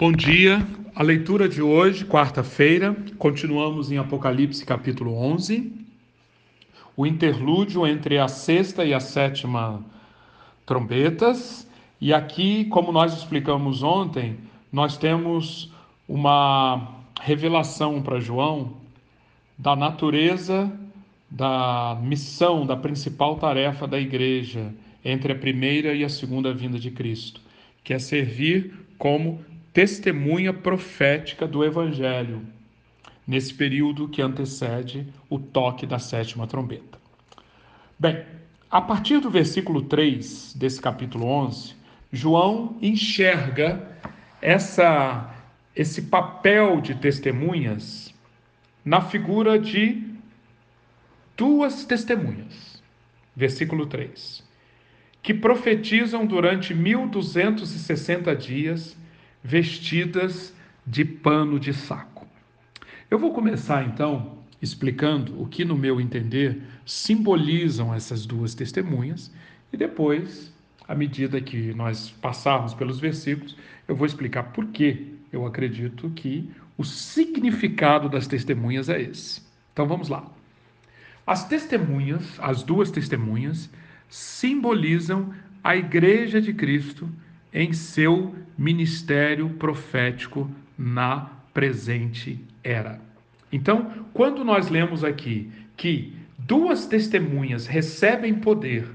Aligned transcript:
Bom 0.00 0.12
dia. 0.12 0.66
A 0.94 1.02
leitura 1.02 1.46
de 1.46 1.60
hoje, 1.60 2.06
quarta-feira, 2.06 2.96
continuamos 3.18 3.92
em 3.92 3.98
Apocalipse 3.98 4.64
capítulo 4.64 5.14
11. 5.14 5.74
O 6.96 7.06
interlúdio 7.06 7.86
entre 7.86 8.16
a 8.16 8.26
sexta 8.26 8.82
e 8.82 8.94
a 8.94 8.98
sétima 8.98 9.84
trombetas. 10.64 11.68
E 12.00 12.14
aqui, 12.14 12.64
como 12.64 12.90
nós 12.90 13.12
explicamos 13.12 13.82
ontem, 13.82 14.38
nós 14.72 14.96
temos 14.96 15.70
uma 16.08 17.02
revelação 17.20 18.00
para 18.00 18.20
João 18.20 18.72
da 19.58 19.76
natureza 19.76 20.72
da 21.30 22.00
missão, 22.02 22.64
da 22.64 22.74
principal 22.74 23.36
tarefa 23.36 23.86
da 23.86 24.00
igreja 24.00 24.72
entre 25.04 25.34
a 25.34 25.36
primeira 25.36 25.92
e 25.92 26.02
a 26.02 26.08
segunda 26.08 26.54
vinda 26.54 26.78
de 26.78 26.90
Cristo, 26.90 27.42
que 27.84 27.92
é 27.92 27.98
servir 27.98 28.72
como 28.96 29.44
testemunha 29.72 30.52
profética 30.52 31.46
do 31.46 31.64
Evangelho, 31.64 32.42
nesse 33.26 33.54
período 33.54 34.08
que 34.08 34.20
antecede 34.20 35.06
o 35.28 35.38
toque 35.38 35.86
da 35.86 35.98
sétima 35.98 36.46
trombeta. 36.46 36.98
Bem, 37.98 38.24
a 38.70 38.80
partir 38.80 39.20
do 39.20 39.30
versículo 39.30 39.82
3 39.82 40.54
desse 40.54 40.80
capítulo 40.80 41.26
11, 41.26 41.74
João 42.12 42.76
enxerga 42.82 43.88
essa, 44.40 45.34
esse 45.76 46.02
papel 46.02 46.80
de 46.80 46.94
testemunhas 46.94 48.12
na 48.84 49.00
figura 49.00 49.58
de 49.58 50.02
duas 51.36 51.84
testemunhas. 51.84 52.82
Versículo 53.36 53.86
3. 53.86 54.42
Que 55.22 55.32
profetizam 55.32 56.26
durante 56.26 56.74
1260 56.74 58.34
dias 58.34 58.96
vestidas 59.42 60.54
de 60.86 61.04
pano 61.04 61.58
de 61.58 61.72
saco. 61.72 62.26
Eu 63.10 63.18
vou 63.18 63.32
começar 63.32 63.84
então 63.84 64.38
explicando 64.60 65.40
o 65.40 65.46
que, 65.46 65.64
no 65.64 65.76
meu 65.76 66.00
entender, 66.00 66.62
simbolizam 66.84 67.94
essas 67.94 68.26
duas 68.26 68.54
testemunhas 68.54 69.32
e 69.72 69.76
depois, 69.76 70.52
à 70.86 70.94
medida 70.94 71.40
que 71.40 71.72
nós 71.74 72.10
passarmos 72.10 72.74
pelos 72.74 73.00
versículos, 73.00 73.56
eu 73.88 73.96
vou 73.96 74.06
explicar 74.06 74.44
por 74.52 74.66
que 74.66 75.14
eu 75.32 75.46
acredito 75.46 76.10
que 76.10 76.50
o 76.76 76.84
significado 76.84 78.08
das 78.08 78.26
testemunhas 78.26 78.88
é 78.88 79.00
esse. 79.00 79.42
Então 79.72 79.86
vamos 79.86 80.08
lá. 80.08 80.28
As 81.26 81.46
testemunhas, 81.46 82.38
as 82.40 82.62
duas 82.62 82.90
testemunhas, 82.90 83.70
simbolizam 84.08 85.32
a 85.62 85.76
Igreja 85.76 86.40
de 86.40 86.52
Cristo 86.52 87.08
em 87.52 87.72
seu 87.72 88.34
ministério 88.56 89.50
profético 89.50 90.50
na 90.78 91.30
presente 91.52 92.38
era. 92.62 93.00
Então, 93.52 94.06
quando 94.12 94.44
nós 94.44 94.68
lemos 94.68 95.02
aqui 95.02 95.50
que 95.76 96.14
duas 96.38 96.86
testemunhas 96.86 97.66
recebem 97.66 98.34
poder 98.34 98.86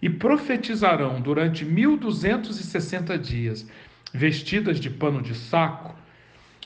e 0.00 0.08
profetizarão 0.08 1.20
durante 1.20 1.64
1260 1.64 3.18
dias, 3.18 3.68
vestidas 4.12 4.80
de 4.80 4.88
pano 4.88 5.20
de 5.20 5.34
saco, 5.34 5.94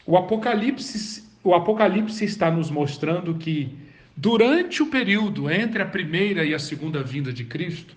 o 0.06 0.16
Apocalipse, 0.16 1.24
o 1.42 1.54
Apocalipse 1.54 2.24
está 2.24 2.50
nos 2.50 2.70
mostrando 2.70 3.34
que 3.34 3.76
durante 4.16 4.82
o 4.82 4.86
período 4.86 5.50
entre 5.50 5.82
a 5.82 5.86
primeira 5.86 6.44
e 6.44 6.54
a 6.54 6.58
segunda 6.58 7.02
vinda 7.02 7.32
de 7.32 7.44
Cristo, 7.44 7.96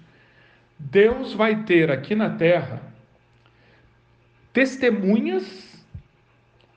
Deus 0.80 1.34
vai 1.34 1.64
ter 1.64 1.92
aqui 1.92 2.16
na 2.16 2.30
terra 2.30 2.82
testemunhas, 4.58 5.86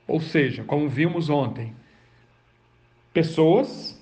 ou 0.07 0.19
seja, 0.19 0.63
como 0.63 0.87
vimos 0.87 1.31
ontem, 1.31 1.73
pessoas 3.11 3.99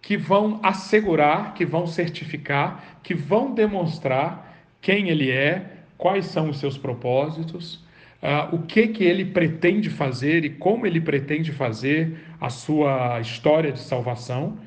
que 0.00 0.16
vão 0.16 0.58
assegurar, 0.60 1.54
que 1.54 1.64
vão 1.64 1.86
certificar, 1.86 2.98
que 3.00 3.14
vão 3.14 3.54
demonstrar 3.54 4.58
quem 4.80 5.08
ele 5.08 5.30
é, 5.30 5.84
quais 5.96 6.26
são 6.26 6.50
os 6.50 6.58
seus 6.58 6.76
propósitos, 6.76 7.76
uh, 8.20 8.56
o 8.56 8.62
que 8.62 8.88
que 8.88 9.04
ele 9.04 9.26
pretende 9.26 9.88
fazer 9.88 10.44
e 10.44 10.50
como 10.50 10.84
ele 10.84 11.00
pretende 11.00 11.52
fazer 11.52 12.18
a 12.40 12.50
sua 12.50 13.20
história 13.20 13.70
de 13.70 13.78
salvação. 13.78 14.58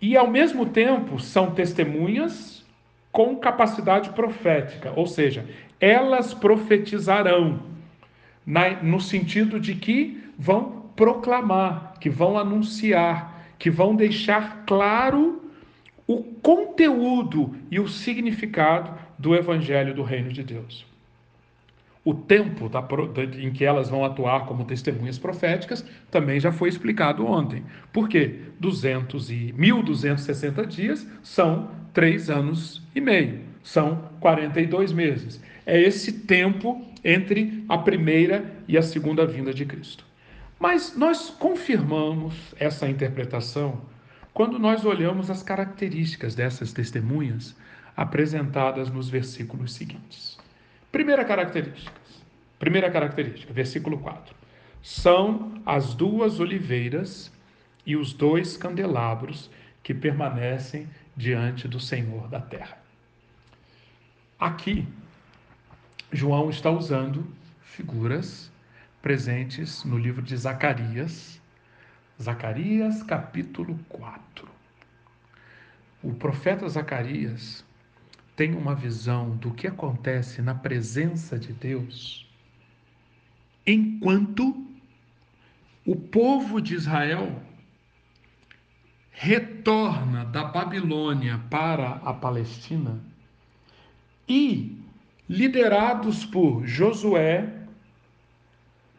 E 0.00 0.16
ao 0.16 0.30
mesmo 0.30 0.66
tempo 0.66 1.18
são 1.18 1.50
testemunhas 1.50 2.55
com 3.16 3.34
capacidade 3.34 4.10
profética, 4.10 4.92
ou 4.94 5.06
seja, 5.06 5.46
elas 5.80 6.34
profetizarão, 6.34 7.62
na, 8.44 8.82
no 8.82 9.00
sentido 9.00 9.58
de 9.58 9.74
que 9.74 10.22
vão 10.38 10.90
proclamar, 10.94 11.94
que 11.98 12.10
vão 12.10 12.36
anunciar, 12.36 13.42
que 13.58 13.70
vão 13.70 13.96
deixar 13.96 14.64
claro 14.66 15.50
o 16.06 16.22
conteúdo 16.22 17.56
e 17.70 17.80
o 17.80 17.88
significado 17.88 18.92
do 19.18 19.34
Evangelho 19.34 19.94
do 19.94 20.02
Reino 20.02 20.30
de 20.30 20.44
Deus. 20.44 20.84
O 22.04 22.12
tempo 22.12 22.68
da, 22.68 22.86
em 23.40 23.50
que 23.50 23.64
elas 23.64 23.88
vão 23.88 24.04
atuar 24.04 24.44
como 24.44 24.66
testemunhas 24.66 25.18
proféticas 25.18 25.82
também 26.10 26.38
já 26.38 26.52
foi 26.52 26.68
explicado 26.68 27.26
ontem. 27.26 27.64
Por 27.90 28.10
quê? 28.10 28.40
200 28.60 29.30
e 29.30 29.54
1260 29.56 30.66
dias 30.66 31.08
são 31.22 31.85
três 31.96 32.28
anos 32.28 32.82
e 32.94 33.00
meio, 33.00 33.40
são 33.62 34.10
42 34.20 34.92
meses 34.92 35.40
é 35.64 35.80
esse 35.80 36.12
tempo 36.12 36.86
entre 37.02 37.64
a 37.70 37.78
primeira 37.78 38.54
e 38.68 38.76
a 38.76 38.82
segunda 38.82 39.24
vinda 39.24 39.50
de 39.54 39.64
Cristo. 39.64 40.04
Mas 40.60 40.94
nós 40.94 41.30
confirmamos 41.30 42.54
essa 42.58 42.86
interpretação 42.86 43.80
quando 44.34 44.58
nós 44.58 44.84
olhamos 44.84 45.30
as 45.30 45.42
características 45.42 46.34
dessas 46.34 46.70
testemunhas 46.70 47.56
apresentadas 47.96 48.90
nos 48.90 49.08
versículos 49.08 49.72
seguintes. 49.72 50.38
Primeira 50.92 51.24
característica, 51.24 51.98
primeira 52.58 52.90
característica, 52.90 53.54
versículo 53.54 53.96
4. 54.00 54.34
São 54.82 55.62
as 55.64 55.94
duas 55.94 56.40
oliveiras 56.40 57.32
e 57.86 57.96
os 57.96 58.12
dois 58.12 58.54
candelabros 58.54 59.50
que 59.82 59.94
permanecem 59.94 60.86
diante 61.16 61.66
do 61.66 61.80
Senhor 61.80 62.28
da 62.28 62.40
terra. 62.40 62.78
Aqui 64.38 64.86
João 66.12 66.50
está 66.50 66.70
usando 66.70 67.26
figuras 67.62 68.50
presentes 69.00 69.84
no 69.84 69.98
livro 69.98 70.22
de 70.22 70.36
Zacarias, 70.36 71.40
Zacarias 72.20 73.02
capítulo 73.02 73.78
4. 73.88 74.48
O 76.02 76.12
profeta 76.14 76.68
Zacarias 76.68 77.64
tem 78.36 78.54
uma 78.54 78.74
visão 78.74 79.36
do 79.36 79.52
que 79.52 79.66
acontece 79.66 80.42
na 80.42 80.54
presença 80.54 81.38
de 81.38 81.52
Deus 81.52 82.26
enquanto 83.66 84.64
o 85.84 85.96
povo 85.96 86.60
de 86.60 86.74
Israel 86.74 87.42
retorna 89.18 90.26
da 90.26 90.44
Babilônia 90.44 91.40
para 91.48 92.02
a 92.04 92.12
Palestina 92.12 93.00
e 94.28 94.78
liderados 95.26 96.26
por 96.26 96.66
Josué 96.66 97.50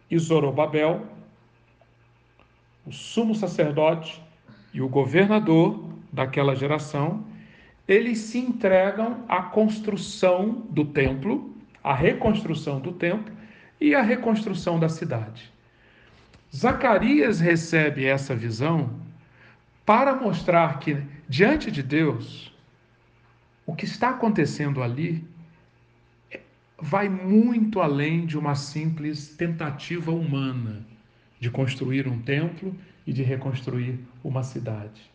e 0.09 0.17
Zorobabel, 0.17 1.05
o 2.83 2.91
sumo 2.91 3.35
sacerdote 3.35 4.19
e 4.73 4.81
o 4.81 4.89
governador 4.89 5.87
daquela 6.11 6.55
geração, 6.55 7.23
eles 7.87 8.17
se 8.17 8.39
entregam 8.39 9.23
à 9.29 9.43
construção 9.43 10.65
do 10.71 10.83
templo, 10.83 11.55
à 11.83 11.93
reconstrução 11.93 12.79
do 12.79 12.91
templo 12.91 13.31
e 13.79 13.93
à 13.93 14.01
reconstrução 14.01 14.79
da 14.79 14.89
cidade. 14.89 15.53
Zacarias 16.53 17.39
recebe 17.39 18.05
essa 18.05 18.35
visão 18.35 19.05
para 19.87 20.13
mostrar 20.13 20.79
que, 20.79 21.01
diante 21.29 21.71
de 21.71 21.81
Deus, 21.81 22.53
o 23.65 23.73
que 23.73 23.85
está 23.85 24.09
acontecendo 24.09 24.83
ali 24.83 25.25
vai 26.77 27.07
muito 27.07 27.79
além 27.79 28.25
de 28.25 28.37
uma 28.37 28.53
simples 28.53 29.29
tentativa 29.29 30.11
humana 30.11 30.85
de 31.39 31.49
construir 31.49 32.05
um 32.05 32.21
templo 32.21 32.75
e 33.05 33.13
de 33.13 33.23
reconstruir 33.23 33.97
uma 34.21 34.43
cidade. 34.43 35.09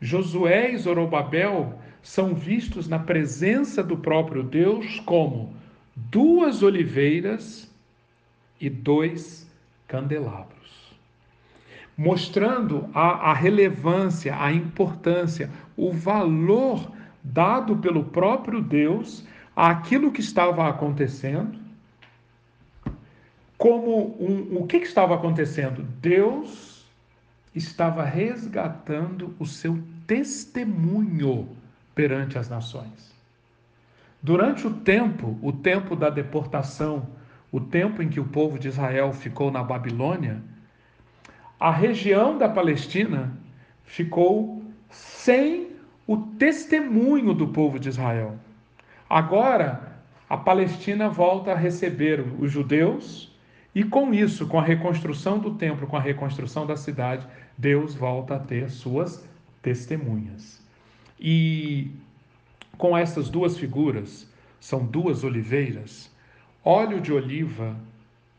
Josué 0.00 0.70
e 0.70 0.78
Zorobabel 0.78 1.76
são 2.00 2.36
vistos 2.36 2.86
na 2.86 3.00
presença 3.00 3.82
do 3.82 3.96
próprio 3.96 4.44
Deus 4.44 5.00
como 5.00 5.56
duas 5.96 6.62
oliveiras 6.62 7.68
e 8.60 8.70
dois 8.70 9.50
candelabros, 9.88 10.61
mostrando 11.96 12.88
a, 12.94 13.30
a 13.30 13.34
relevância, 13.34 14.36
a 14.36 14.52
importância, 14.52 15.50
o 15.76 15.92
valor 15.92 16.90
dado 17.22 17.76
pelo 17.76 18.04
próprio 18.04 18.60
Deus 18.60 19.24
àquilo 19.54 20.10
que 20.10 20.20
estava 20.20 20.68
acontecendo, 20.68 21.60
como 23.56 24.16
um, 24.18 24.58
o 24.58 24.66
que, 24.66 24.80
que 24.80 24.86
estava 24.86 25.14
acontecendo? 25.14 25.82
Deus 26.00 26.84
estava 27.54 28.02
resgatando 28.02 29.34
o 29.38 29.46
seu 29.46 29.80
testemunho 30.06 31.48
perante 31.94 32.38
as 32.38 32.48
nações. 32.48 33.12
Durante 34.20 34.66
o 34.66 34.72
tempo, 34.72 35.38
o 35.42 35.52
tempo 35.52 35.94
da 35.94 36.10
deportação, 36.10 37.06
o 37.52 37.60
tempo 37.60 38.02
em 38.02 38.08
que 38.08 38.18
o 38.18 38.24
povo 38.24 38.58
de 38.58 38.68
Israel 38.68 39.12
ficou 39.12 39.50
na 39.50 39.62
Babilônia, 39.62 40.42
a 41.62 41.70
região 41.70 42.36
da 42.36 42.48
Palestina 42.48 43.32
ficou 43.84 44.64
sem 44.90 45.68
o 46.08 46.16
testemunho 46.16 47.32
do 47.32 47.46
povo 47.46 47.78
de 47.78 47.88
Israel. 47.88 48.36
Agora, 49.08 49.92
a 50.28 50.36
Palestina 50.36 51.08
volta 51.08 51.52
a 51.52 51.56
receber 51.56 52.20
os 52.40 52.50
judeus, 52.50 53.32
e 53.72 53.84
com 53.84 54.12
isso, 54.12 54.48
com 54.48 54.58
a 54.58 54.62
reconstrução 54.62 55.38
do 55.38 55.54
templo, 55.54 55.86
com 55.86 55.96
a 55.96 56.00
reconstrução 56.00 56.66
da 56.66 56.76
cidade, 56.76 57.24
Deus 57.56 57.94
volta 57.94 58.34
a 58.34 58.40
ter 58.40 58.68
suas 58.68 59.24
testemunhas. 59.62 60.60
E 61.16 61.92
com 62.76 62.98
essas 62.98 63.30
duas 63.30 63.56
figuras, 63.56 64.28
são 64.58 64.84
duas 64.84 65.22
oliveiras, 65.22 66.10
óleo 66.64 67.00
de 67.00 67.12
oliva 67.12 67.76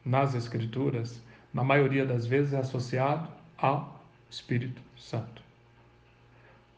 nas 0.03 0.35
Escrituras, 0.35 1.23
na 1.53 1.63
maioria 1.63 2.05
das 2.05 2.25
vezes, 2.25 2.53
é 2.53 2.57
associado 2.57 3.29
ao 3.57 4.01
Espírito 4.29 4.81
Santo. 4.97 5.41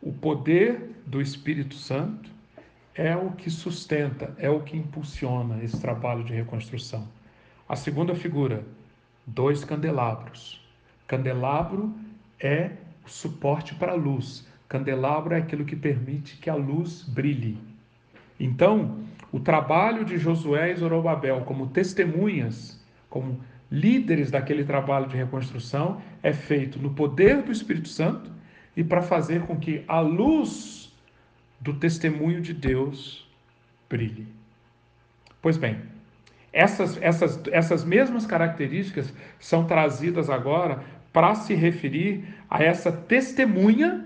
O 0.02 0.12
poder 0.12 0.92
do 1.06 1.22
Espírito 1.22 1.76
Santo 1.76 2.30
é 2.94 3.16
o 3.16 3.32
que 3.32 3.50
sustenta, 3.50 4.36
é 4.38 4.50
o 4.50 4.62
que 4.62 4.78
impulsiona 4.78 5.64
esse 5.64 5.80
trabalho 5.80 6.24
de 6.24 6.34
reconstrução. 6.34 7.08
A 7.68 7.76
segunda 7.76 8.14
figura, 8.14 8.64
dois 9.26 9.64
candelabros. 9.64 10.64
Candelabro 11.08 11.94
é 12.40 12.72
o 13.06 13.10
suporte 13.10 13.74
para 13.76 13.94
a 13.94 13.96
luz. 13.96 14.48
Candelabro 14.68 15.34
é 15.34 15.38
aquilo 15.38 15.66
que 15.66 15.76
permite 15.76 16.38
que 16.38 16.50
a 16.50 16.56
luz 16.56 17.04
brilhe. 17.04 17.58
Então, 18.40 19.00
o 19.32 19.40
trabalho 19.40 20.06
de 20.06 20.18
Josué 20.18 20.72
e 20.72 20.76
Zorobabel 20.76 21.42
como 21.42 21.68
testemunhas, 21.68 22.80
como 23.10 23.40
líderes 23.72 24.32
daquele 24.32 24.64
trabalho 24.64 25.08
de 25.08 25.18
reconstrução, 25.18 26.02
é 26.22 26.34
feito 26.34 26.80
no 26.80 26.92
poder 26.92 27.42
do 27.42 27.52
Espírito 27.52 27.90
Santo 27.90 28.32
e 28.76 28.84
para 28.84 29.02
fazer 29.02 29.42
com 29.42 29.58
que 29.58 29.84
a 29.88 30.00
luz 30.00 30.94
do 31.60 31.74
testemunho 31.74 32.42
de 32.42 32.54
Deus 32.54 33.28
brilhe. 33.90 34.28
Pois 35.42 35.58
bem, 35.58 35.80
essas, 36.52 36.98
essas, 37.02 37.42
essas 37.52 37.84
mesmas 37.84 38.26
características 38.26 39.14
são 39.40 39.66
trazidas 39.66 40.30
agora 40.30 40.84
para 41.12 41.36
se 41.36 41.54
referir 41.54 42.24
a 42.50 42.64
essa 42.64 42.92
testemunha, 42.92 44.06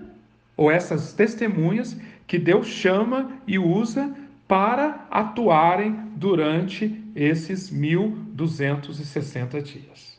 ou 0.56 0.70
essas 0.70 1.12
testemunhas 1.12 1.98
que 2.26 2.38
Deus 2.38 2.66
chama 2.66 3.32
e 3.46 3.58
usa 3.58 4.14
para 4.46 5.06
atuarem 5.10 5.92
durante 6.16 6.99
esses 7.14 7.70
1260 7.70 9.60
dias. 9.62 10.18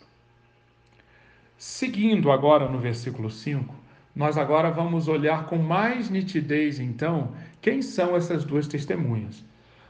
Seguindo 1.57 2.31
agora 2.31 2.67
no 2.67 2.79
versículo 2.79 3.29
5, 3.29 3.73
nós 4.15 4.37
agora 4.37 4.71
vamos 4.71 5.07
olhar 5.07 5.45
com 5.45 5.57
mais 5.57 6.09
nitidez, 6.09 6.79
então, 6.79 7.31
quem 7.61 7.81
são 7.81 8.15
essas 8.15 8.43
duas 8.43 8.67
testemunhas 8.67 9.43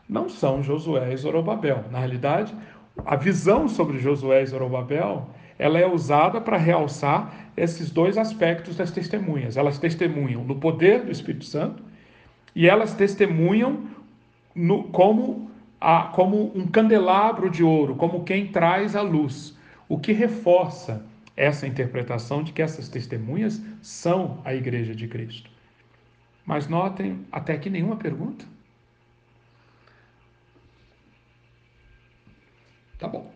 não 0.07 0.27
são 0.27 0.61
Josué 0.61 1.13
e 1.13 1.17
Zorobabel. 1.17 1.85
Na 1.89 1.99
realidade, 1.99 2.53
a 3.05 3.15
visão 3.15 3.67
sobre 3.69 3.99
Josué 3.99 4.43
e 4.43 4.45
Zorobabel 4.45 5.29
ela 5.61 5.79
é 5.79 5.85
usada 5.85 6.41
para 6.41 6.57
realçar 6.57 7.51
esses 7.55 7.91
dois 7.91 8.17
aspectos 8.17 8.75
das 8.75 8.89
testemunhas. 8.89 9.57
Elas 9.57 9.77
testemunham 9.77 10.43
no 10.43 10.55
poder 10.55 11.03
do 11.03 11.11
Espírito 11.11 11.45
Santo 11.45 11.83
e 12.55 12.67
elas 12.67 12.95
testemunham 12.95 13.83
no, 14.55 14.85
como, 14.85 15.50
a, 15.81 16.03
como 16.03 16.55
um 16.55 16.67
candelabro 16.67 17.49
de 17.49 17.63
ouro, 17.63 17.95
como 17.95 18.23
quem 18.23 18.47
traz 18.47 18.95
a 18.95 19.01
luz, 19.01 19.57
o 19.89 19.99
que 19.99 20.11
reforça 20.11 21.03
essa 21.35 21.65
interpretação 21.65 22.43
de 22.43 22.53
que 22.53 22.61
essas 22.61 22.87
testemunhas 22.87 23.59
são 23.81 24.39
a 24.45 24.53
Igreja 24.53 24.93
de 24.93 25.07
Cristo. 25.07 25.49
Mas 26.45 26.67
notem 26.67 27.25
até 27.31 27.57
que 27.57 27.69
nenhuma 27.69 27.95
pergunta. 27.95 28.45
Tá 32.99 33.07
bom. 33.07 33.31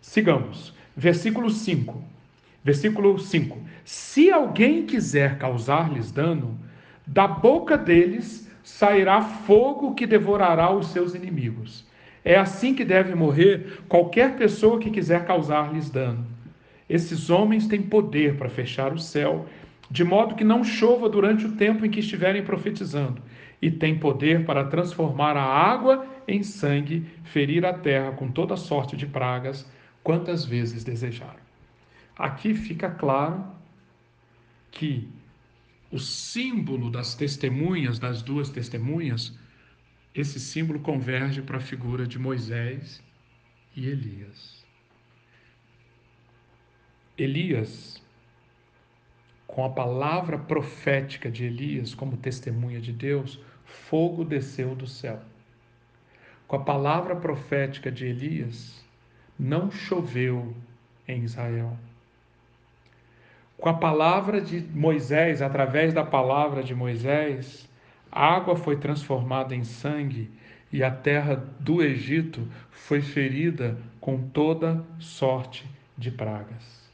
Sigamos. 0.00 0.72
Versículo 0.96 1.50
5. 1.50 2.04
Versículo 2.62 3.18
5. 3.18 3.58
Se 3.84 4.30
alguém 4.30 4.86
quiser 4.86 5.38
causar-lhes 5.38 6.12
dano, 6.12 6.56
da 7.04 7.26
boca 7.26 7.76
deles 7.76 8.43
sairá 8.64 9.20
fogo 9.20 9.94
que 9.94 10.06
devorará 10.06 10.72
os 10.72 10.88
seus 10.88 11.14
inimigos. 11.14 11.86
É 12.24 12.36
assim 12.36 12.74
que 12.74 12.84
deve 12.84 13.14
morrer 13.14 13.82
qualquer 13.86 14.36
pessoa 14.36 14.80
que 14.80 14.90
quiser 14.90 15.26
causar-lhes 15.26 15.90
dano. 15.90 16.26
Esses 16.88 17.28
homens 17.28 17.68
têm 17.68 17.82
poder 17.82 18.36
para 18.36 18.48
fechar 18.48 18.94
o 18.94 18.98
céu, 18.98 19.46
de 19.90 20.02
modo 20.02 20.34
que 20.34 20.42
não 20.42 20.64
chova 20.64 21.08
durante 21.10 21.44
o 21.44 21.52
tempo 21.52 21.84
em 21.84 21.90
que 21.90 22.00
estiverem 22.00 22.42
profetizando, 22.42 23.20
e 23.60 23.70
têm 23.70 23.98
poder 23.98 24.46
para 24.46 24.64
transformar 24.64 25.36
a 25.36 25.44
água 25.44 26.06
em 26.26 26.42
sangue, 26.42 27.06
ferir 27.22 27.66
a 27.66 27.74
terra 27.74 28.12
com 28.12 28.30
toda 28.30 28.56
sorte 28.56 28.96
de 28.96 29.06
pragas, 29.06 29.70
quantas 30.02 30.44
vezes 30.44 30.82
desejaram. 30.82 31.44
Aqui 32.16 32.54
fica 32.54 32.88
claro 32.88 33.44
que 34.70 35.08
o 35.94 35.98
símbolo 35.98 36.90
das 36.90 37.14
testemunhas, 37.14 37.98
das 37.98 38.20
duas 38.20 38.50
testemunhas, 38.50 39.38
esse 40.14 40.38
símbolo 40.38 40.80
converge 40.80 41.40
para 41.40 41.56
a 41.58 41.60
figura 41.60 42.06
de 42.06 42.18
Moisés 42.18 43.02
e 43.74 43.86
Elias. 43.86 44.64
Elias, 47.16 48.02
com 49.46 49.64
a 49.64 49.70
palavra 49.70 50.36
profética 50.36 51.30
de 51.30 51.44
Elias 51.44 51.94
como 51.94 52.16
testemunha 52.16 52.80
de 52.80 52.92
Deus, 52.92 53.40
fogo 53.64 54.24
desceu 54.24 54.74
do 54.74 54.86
céu 54.86 55.22
com 56.46 56.56
a 56.56 56.64
palavra 56.64 57.16
profética 57.16 57.90
de 57.90 58.06
Elias, 58.06 58.84
não 59.38 59.70
choveu 59.70 60.54
em 61.08 61.24
Israel. 61.24 61.76
Com 63.64 63.70
a 63.70 63.74
palavra 63.78 64.42
de 64.42 64.60
Moisés, 64.60 65.40
através 65.40 65.94
da 65.94 66.04
palavra 66.04 66.62
de 66.62 66.74
Moisés, 66.74 67.66
a 68.12 68.34
água 68.34 68.56
foi 68.56 68.76
transformada 68.76 69.54
em 69.54 69.64
sangue 69.64 70.30
e 70.70 70.84
a 70.84 70.90
terra 70.90 71.36
do 71.60 71.82
Egito 71.82 72.46
foi 72.70 73.00
ferida 73.00 73.78
com 73.98 74.20
toda 74.20 74.84
sorte 74.98 75.66
de 75.96 76.10
pragas. 76.10 76.90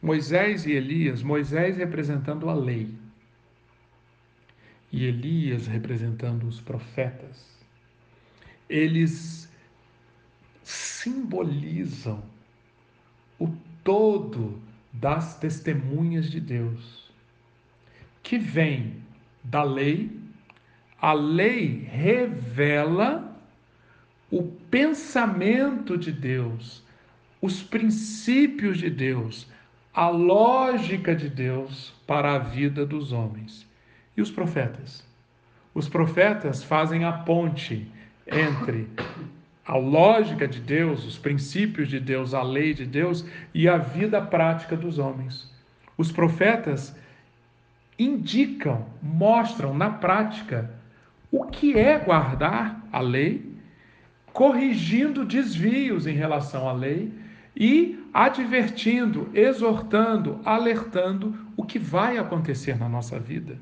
Moisés 0.00 0.64
e 0.64 0.72
Elias, 0.72 1.22
Moisés 1.22 1.76
representando 1.76 2.48
a 2.48 2.54
lei 2.54 2.88
e 4.90 5.04
Elias 5.04 5.66
representando 5.66 6.46
os 6.46 6.62
profetas 6.62 7.62
eles 8.70 9.52
simbolizam 10.62 12.24
o 13.38 13.50
todo 13.84 14.58
das 14.94 15.36
testemunhas 15.38 16.30
de 16.30 16.40
Deus, 16.40 17.10
que 18.22 18.38
vem 18.38 19.02
da 19.42 19.62
lei, 19.62 20.10
a 21.00 21.12
lei 21.12 21.86
revela 21.90 23.36
o 24.30 24.42
pensamento 24.70 25.98
de 25.98 26.10
Deus, 26.10 26.82
os 27.42 27.62
princípios 27.62 28.78
de 28.78 28.88
Deus, 28.88 29.46
a 29.92 30.08
lógica 30.08 31.14
de 31.14 31.28
Deus 31.28 31.92
para 32.06 32.34
a 32.34 32.38
vida 32.38 32.86
dos 32.86 33.12
homens. 33.12 33.66
E 34.16 34.22
os 34.22 34.30
profetas? 34.30 35.04
Os 35.74 35.88
profetas 35.88 36.62
fazem 36.62 37.04
a 37.04 37.12
ponte 37.12 37.90
entre 38.26 38.88
a 39.66 39.76
lógica 39.76 40.46
de 40.46 40.60
Deus, 40.60 41.04
os 41.04 41.18
princípios 41.18 41.88
de 41.88 41.98
Deus, 41.98 42.34
a 42.34 42.42
lei 42.42 42.74
de 42.74 42.84
Deus 42.84 43.24
e 43.52 43.68
a 43.68 43.78
vida 43.78 44.20
prática 44.20 44.76
dos 44.76 44.98
homens. 44.98 45.50
Os 45.96 46.12
profetas 46.12 46.94
indicam, 47.98 48.86
mostram 49.02 49.72
na 49.72 49.90
prática 49.90 50.70
o 51.30 51.44
que 51.44 51.78
é 51.78 51.98
guardar 51.98 52.86
a 52.92 53.00
lei, 53.00 53.54
corrigindo 54.32 55.24
desvios 55.24 56.06
em 56.06 56.14
relação 56.14 56.68
à 56.68 56.72
lei 56.72 57.12
e 57.56 57.98
advertindo, 58.12 59.30
exortando, 59.32 60.40
alertando 60.44 61.36
o 61.56 61.64
que 61.64 61.78
vai 61.78 62.18
acontecer 62.18 62.76
na 62.78 62.88
nossa 62.88 63.18
vida 63.18 63.56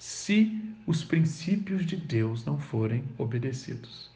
se 0.00 0.58
os 0.86 1.04
princípios 1.04 1.84
de 1.84 1.94
Deus 1.94 2.46
não 2.46 2.58
forem 2.58 3.04
obedecidos. 3.18 4.09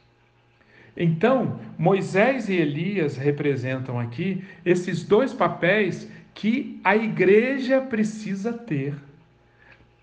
Então, 0.96 1.58
Moisés 1.76 2.48
e 2.48 2.54
Elias 2.54 3.16
representam 3.16 3.98
aqui 3.98 4.44
esses 4.64 5.02
dois 5.02 5.32
papéis 5.32 6.08
que 6.32 6.80
a 6.84 6.96
igreja 6.96 7.80
precisa 7.80 8.52
ter 8.52 8.94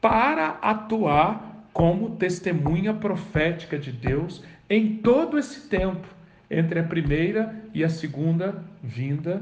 para 0.01 0.57
atuar 0.61 1.67
como 1.71 2.15
testemunha 2.15 2.93
profética 2.93 3.77
de 3.77 3.91
Deus 3.91 4.43
em 4.69 4.97
todo 4.97 5.37
esse 5.37 5.67
tempo 5.69 6.07
entre 6.49 6.79
a 6.79 6.83
primeira 6.83 7.55
e 7.73 7.83
a 7.83 7.89
segunda 7.89 8.63
vinda 8.83 9.41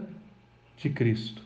de 0.78 0.90
Cristo. 0.90 1.42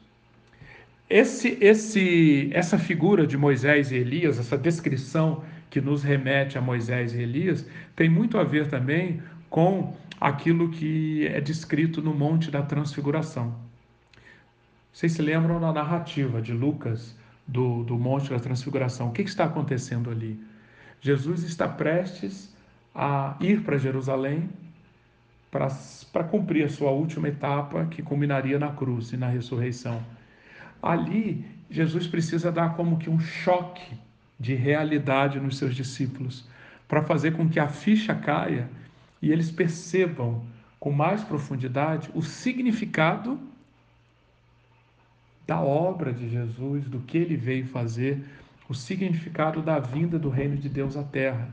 Esse, 1.10 1.57
esse, 1.62 2.50
essa 2.53 2.77
figura 2.77 3.25
de 3.25 3.38
Moisés 3.38 3.91
e 3.91 3.95
Elias, 3.95 4.39
essa 4.39 4.57
descrição 4.57 5.43
que 5.69 5.79
nos 5.79 6.03
remete 6.03 6.57
a 6.57 6.62
Moisés 6.62 7.13
e 7.13 7.22
Elias, 7.22 7.67
tem 7.95 8.10
muito 8.10 8.38
a 8.38 8.43
ver 8.43 8.67
também 8.67 9.22
com 9.53 9.95
aquilo 10.19 10.72
que 10.72 11.27
é 11.27 11.39
descrito 11.39 12.01
no 12.01 12.12
Monte 12.12 12.50
da 12.50 12.63
Transfiguração. 12.63 13.53
Vocês 14.91 15.12
se 15.12 15.22
lembram 15.22 15.62
da 15.62 15.72
narrativa 15.72 16.41
de 16.41 16.51
Lucas 16.51 17.15
do, 17.48 17.83
do 17.83 17.95
Monte 17.95 18.31
da 18.31 18.39
Transfiguração? 18.39 19.10
O 19.10 19.12
que, 19.12 19.24
que 19.24 19.29
está 19.29 19.43
acontecendo 19.43 20.10
ali? 20.10 20.43
Jesus 21.00 21.43
está 21.43 21.67
prestes 21.67 22.51
a 22.95 23.38
ir 23.39 23.62
para 23.62 23.77
Jerusalém 23.77 24.50
para 25.51 26.24
cumprir 26.24 26.65
a 26.65 26.69
sua 26.69 26.89
última 26.89 27.27
etapa, 27.27 27.86
que 27.86 28.01
culminaria 28.01 28.57
na 28.57 28.72
cruz 28.72 29.13
e 29.13 29.17
na 29.17 29.27
ressurreição. 29.27 30.03
Ali, 30.81 31.45
Jesus 31.69 32.07
precisa 32.07 32.51
dar 32.51 32.75
como 32.75 32.98
que 32.98 33.07
um 33.07 33.19
choque 33.19 33.95
de 34.39 34.55
realidade 34.55 35.39
nos 35.39 35.60
seus 35.60 35.75
discípulos, 35.75 36.43
para 36.88 37.03
fazer 37.03 37.33
com 37.33 37.48
que 37.48 37.60
a 37.60 37.67
ficha 37.67 38.15
caia 38.15 38.67
e 39.24 39.32
eles 39.32 39.50
percebam 39.50 40.44
com 40.77 40.92
mais 40.92 41.24
profundidade 41.24 42.12
o 42.13 42.22
significado 42.22 43.39
da 45.48 45.62
obra 45.62 46.12
de 46.12 46.27
Jesus, 46.27 46.89
do 46.89 47.00
que 47.00 47.18
ele 47.18 47.38
veio 47.38 47.65
fazer, 47.65 48.22
o 48.68 48.74
significado 48.74 49.62
da 49.62 49.80
vinda 49.80 50.20
do 50.20 50.30
reino 50.30 50.58
de 50.58 50.68
Deus 50.68 50.98
à 50.98 51.03
terra. 51.03 51.48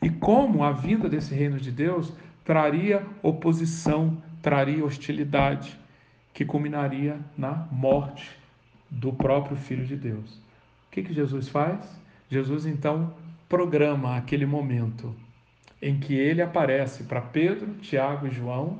E 0.00 0.08
como 0.08 0.62
a 0.62 0.70
vinda 0.70 1.08
desse 1.08 1.34
reino 1.34 1.58
de 1.58 1.72
Deus 1.72 2.12
traria 2.44 3.04
oposição, 3.24 4.22
traria 4.40 4.84
hostilidade, 4.84 5.76
que 6.32 6.44
culminaria 6.44 7.18
na 7.36 7.66
morte 7.72 8.38
do 8.88 9.12
próprio 9.12 9.56
Filho 9.56 9.84
de 9.84 9.96
Deus. 9.96 10.36
O 10.36 10.92
que, 10.92 11.02
que 11.02 11.12
Jesus 11.12 11.48
faz? 11.48 11.80
Jesus 12.30 12.66
então 12.66 13.12
programa 13.48 14.16
aquele 14.16 14.46
momento 14.46 15.12
em 15.80 15.98
que 15.98 16.14
ele 16.14 16.42
aparece 16.42 17.04
para 17.04 17.20
Pedro, 17.20 17.74
Tiago 17.80 18.26
e 18.26 18.30
João, 18.30 18.78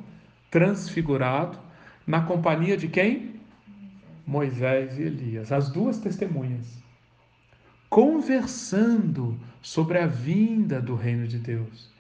transfigurado, 0.51 1.59
na 2.07 2.23
companhia 2.23 2.77
de 2.77 2.89
quem? 2.89 3.37
Moisés 4.27 4.99
e 4.99 5.03
Elias, 5.03 5.53
as 5.53 5.71
duas 5.71 5.99
testemunhas, 5.99 6.83
conversando 7.89 9.39
sobre 9.63 9.99
a 9.99 10.07
vinda 10.07 10.81
do 10.81 10.95
reino 10.95 11.27
de 11.27 11.39
Deus. 11.39 11.91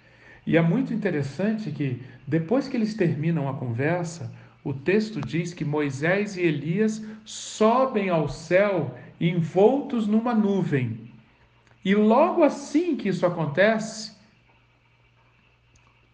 E 0.47 0.57
é 0.57 0.62
muito 0.62 0.95
interessante 0.95 1.71
que, 1.71 2.03
depois 2.26 2.69
que 2.69 2.76
eles 2.76 2.95
terminam 2.95 3.49
a 3.49 3.55
conversa, 3.55 4.33
o 4.65 4.73
texto 4.73 5.21
diz 5.21 5.55
que 5.55 5.65
Moisés 5.65 6.37
e 6.37 6.43
Elias 6.43 7.05
sobem 7.25 8.09
ao 8.09 8.29
céu 8.29 8.97
envoltos 9.21 10.07
numa 10.09 10.35
nuvem. 10.35 11.12
E 11.85 11.95
logo 11.95 12.43
assim 12.43 12.97
que 12.97 13.09
isso 13.09 13.25
acontece, 13.25 14.15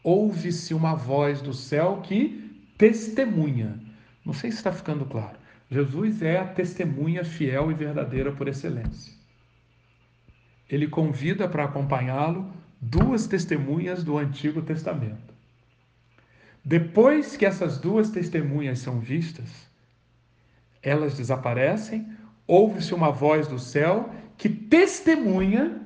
ouve-se 0.03 0.75
uma 0.75 0.95
voz 0.95 1.41
do 1.41 1.53
céu 1.53 2.01
que 2.03 2.51
testemunha. 2.77 3.79
Não 4.25 4.33
sei 4.33 4.51
se 4.51 4.59
está 4.59 4.73
ficando 4.73 5.05
claro. 5.05 5.37
Jesus 5.71 6.21
é 6.23 6.39
a 6.39 6.47
testemunha 6.47 7.25
fiel 7.25 7.71
e 7.71 7.75
verdadeira 7.75 8.33
por 8.33 8.49
excelência. 8.49 9.13
Ele 10.69 10.87
convida 10.87 11.49
para 11.49 11.65
acompanhá-lo 11.65 12.53
duas 12.81 13.27
testemunhas 13.27 14.03
do 14.03 14.19
Antigo 14.19 14.61
Testamento. 14.63 15.33
Depois 16.65 17.37
que 17.37 17.47
essas 17.47 17.79
duas 17.79 18.11
testemunhas 18.11 18.79
são 18.81 19.01
vistas, 19.01 19.49
elas 20.83 21.17
desaparecem, 21.17 22.07
ouve-se 22.47 22.95
uma 22.95 23.11
voz 23.11 23.47
do 23.47 23.59
céu 23.59 24.13
que 24.37 24.49
testemunha 24.49 25.81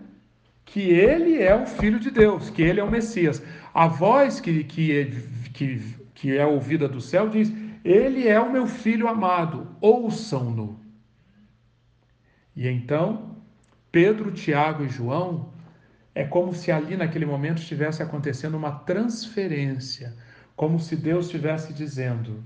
que 0.64 0.80
ele 0.80 1.40
é 1.40 1.54
o 1.54 1.66
Filho 1.66 1.98
de 1.98 2.10
Deus, 2.10 2.50
que 2.50 2.62
ele 2.62 2.80
é 2.80 2.84
o 2.84 2.90
Messias. 2.90 3.42
A 3.76 3.88
voz 3.88 4.40
que, 4.40 4.64
que, 4.64 5.04
que, 5.52 5.96
que 6.14 6.34
é 6.34 6.46
ouvida 6.46 6.88
do 6.88 6.98
céu 6.98 7.28
diz: 7.28 7.52
Ele 7.84 8.26
é 8.26 8.40
o 8.40 8.50
meu 8.50 8.66
filho 8.66 9.06
amado, 9.06 9.76
ouçam-no. 9.82 10.80
E 12.56 12.66
então, 12.66 13.36
Pedro, 13.92 14.32
Tiago 14.32 14.82
e 14.82 14.88
João, 14.88 15.52
é 16.14 16.24
como 16.24 16.54
se 16.54 16.72
ali 16.72 16.96
naquele 16.96 17.26
momento 17.26 17.58
estivesse 17.58 18.02
acontecendo 18.02 18.56
uma 18.56 18.72
transferência, 18.72 20.16
como 20.56 20.80
se 20.80 20.96
Deus 20.96 21.26
estivesse 21.26 21.74
dizendo: 21.74 22.42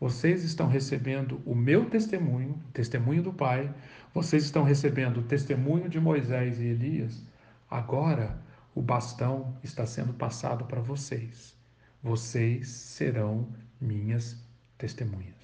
vocês 0.00 0.42
estão 0.42 0.68
recebendo 0.68 1.42
o 1.44 1.54
meu 1.54 1.84
testemunho, 1.84 2.58
testemunho 2.72 3.22
do 3.22 3.34
Pai, 3.34 3.70
vocês 4.14 4.42
estão 4.42 4.62
recebendo 4.62 5.18
o 5.18 5.24
testemunho 5.24 5.86
de 5.86 6.00
Moisés 6.00 6.58
e 6.58 6.64
Elias, 6.64 7.22
agora 7.70 8.40
o 8.74 8.80
bastão 8.80 9.56
está 9.62 9.86
sendo 9.86 10.12
passado 10.14 10.64
para 10.64 10.80
vocês. 10.80 11.54
Vocês 12.02 12.68
serão 12.68 13.48
minhas 13.80 14.36
testemunhas. 14.78 15.42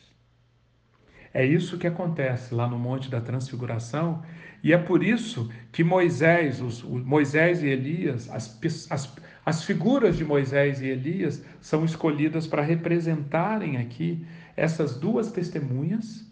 É 1.32 1.44
isso 1.44 1.78
que 1.78 1.86
acontece 1.86 2.54
lá 2.54 2.66
no 2.66 2.78
Monte 2.78 3.10
da 3.10 3.20
Transfiguração, 3.20 4.22
e 4.64 4.72
é 4.72 4.78
por 4.78 5.04
isso 5.04 5.50
que 5.70 5.84
Moisés, 5.84 6.60
os, 6.60 6.82
Moisés 6.82 7.62
e 7.62 7.68
Elias, 7.68 8.28
as, 8.30 8.58
as, 8.90 9.16
as 9.44 9.62
figuras 9.62 10.16
de 10.16 10.24
Moisés 10.24 10.80
e 10.80 10.86
Elias 10.86 11.44
são 11.60 11.84
escolhidas 11.84 12.46
para 12.46 12.62
representarem 12.62 13.76
aqui 13.76 14.26
essas 14.56 14.98
duas 14.98 15.30
testemunhas 15.30 16.26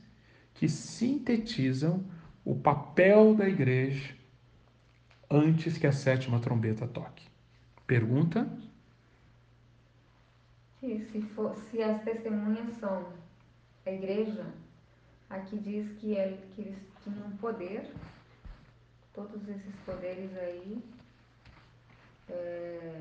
que 0.55 0.69
sintetizam 0.69 2.05
o 2.45 2.57
papel 2.57 3.35
da 3.35 3.49
igreja 3.49 4.16
antes 5.31 5.79
que 5.79 5.87
a 5.87 5.93
sétima 5.93 6.41
trombeta 6.41 6.87
toque. 6.87 7.27
Pergunta? 7.87 8.49
se, 10.81 11.21
for, 11.35 11.57
se 11.71 11.83
as 11.83 12.03
testemunhas 12.03 12.75
são 12.79 13.13
a 13.85 13.91
igreja, 13.91 14.47
aqui 15.29 15.59
diz 15.59 15.91
que, 15.99 16.17
é, 16.17 16.39
que 16.55 16.63
eles 16.63 16.79
tinham 17.03 17.31
poder, 17.39 17.91
todos 19.13 19.49
esses 19.49 19.75
poderes 19.85 20.37
aí. 20.37 20.83
É... 22.29 23.01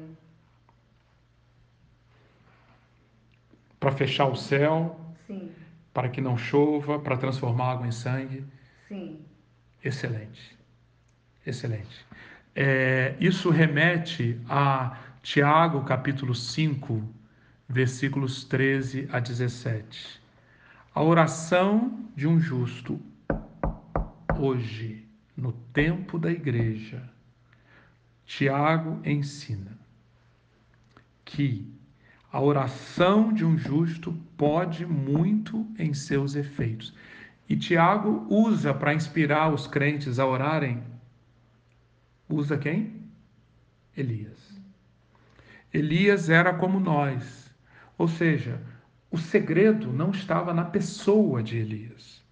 Para 3.79 3.91
fechar 3.91 4.25
o 4.25 4.35
céu, 4.35 4.99
Sim. 5.27 5.51
para 5.93 6.09
que 6.09 6.21
não 6.21 6.37
chova, 6.37 6.97
para 6.99 7.17
transformar 7.17 7.73
água 7.73 7.87
em 7.87 7.91
sangue. 7.91 8.43
Sim. 8.87 9.23
Excelente. 9.83 10.57
Excelente. 11.45 12.05
É, 12.57 13.17
isso 13.19 13.49
remete 13.49 14.39
a 14.47 14.97
Tiago 15.21 15.83
capítulo 15.83 16.33
5, 16.33 17.03
versículos 17.67 18.45
13 18.45 19.09
a 19.11 19.19
17. 19.19 20.21
A 20.93 21.03
oração 21.03 22.07
de 22.15 22.25
um 22.25 22.39
justo 22.39 22.97
hoje, 24.39 25.05
no 25.35 25.51
tempo 25.51 26.17
da 26.17 26.31
igreja, 26.31 27.03
Tiago 28.25 29.01
ensina 29.03 29.77
que 31.25 31.69
a 32.31 32.39
oração 32.39 33.33
de 33.33 33.43
um 33.43 33.57
justo 33.57 34.13
pode 34.37 34.85
muito 34.85 35.67
em 35.77 35.93
seus 35.93 36.35
efeitos. 36.35 36.93
E 37.49 37.57
Tiago 37.57 38.25
usa 38.29 38.73
para 38.73 38.93
inspirar 38.93 39.53
os 39.53 39.67
crentes 39.67 40.19
a 40.19 40.25
orarem, 40.25 40.94
usa 42.29 42.57
quem? 42.57 43.03
Elias. 43.95 44.59
Elias 45.73 46.29
era 46.29 46.53
como 46.53 46.79
nós, 46.79 47.53
ou 47.97 48.07
seja, 48.07 48.61
o 49.11 49.17
segredo 49.17 49.91
não 49.91 50.11
estava 50.11 50.53
na 50.53 50.65
pessoa 50.65 51.41
de 51.41 51.57
Elias. 51.57 52.23